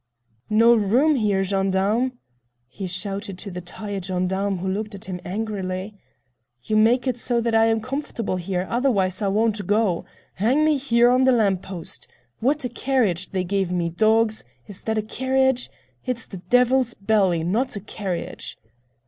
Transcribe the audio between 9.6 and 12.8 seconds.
go—hang me here on the lamp post. What a